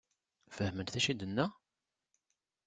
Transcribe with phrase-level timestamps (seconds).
[0.55, 1.45] Fehment d acu i d-tenna?